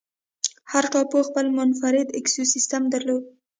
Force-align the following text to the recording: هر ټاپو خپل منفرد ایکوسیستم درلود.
هر 0.71 0.83
ټاپو 0.93 1.19
خپل 1.29 1.45
منفرد 1.57 2.07
ایکوسیستم 2.17 2.83
درلود. 2.93 3.23